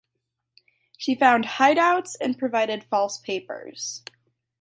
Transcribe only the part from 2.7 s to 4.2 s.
false papers.